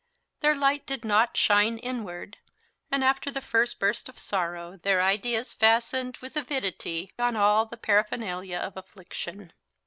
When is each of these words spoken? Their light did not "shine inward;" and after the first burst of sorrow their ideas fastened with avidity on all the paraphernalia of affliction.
Their 0.39 0.55
light 0.55 0.87
did 0.87 1.05
not 1.05 1.37
"shine 1.37 1.77
inward;" 1.77 2.37
and 2.91 3.03
after 3.03 3.29
the 3.29 3.39
first 3.39 3.79
burst 3.79 4.09
of 4.09 4.17
sorrow 4.17 4.77
their 4.81 4.99
ideas 4.99 5.53
fastened 5.53 6.17
with 6.17 6.35
avidity 6.35 7.13
on 7.19 7.35
all 7.35 7.67
the 7.67 7.77
paraphernalia 7.77 8.57
of 8.57 8.75
affliction. 8.75 9.53